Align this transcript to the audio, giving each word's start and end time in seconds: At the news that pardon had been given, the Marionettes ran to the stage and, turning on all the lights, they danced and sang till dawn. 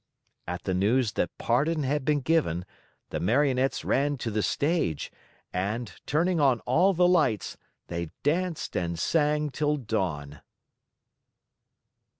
At 0.47 0.63
the 0.63 0.73
news 0.73 1.11
that 1.11 1.29
pardon 1.37 1.83
had 1.83 2.03
been 2.03 2.21
given, 2.21 2.65
the 3.11 3.19
Marionettes 3.19 3.85
ran 3.85 4.17
to 4.17 4.31
the 4.31 4.41
stage 4.41 5.11
and, 5.53 5.93
turning 6.07 6.39
on 6.39 6.59
all 6.61 6.95
the 6.95 7.07
lights, 7.07 7.55
they 7.85 8.09
danced 8.23 8.75
and 8.75 8.97
sang 8.97 9.51
till 9.51 9.77
dawn. 9.77 10.41